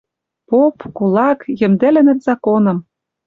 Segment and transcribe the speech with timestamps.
[0.49, 2.77] Поп, кулак йӹмдӹлӹнӹт законым.